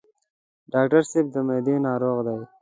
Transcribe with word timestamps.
ډاکټر 0.71 1.03
صاحب 1.11 1.25
د 1.33 1.35
معدې 1.47 1.75
ناروغ 1.87 2.17
دی. 2.27 2.39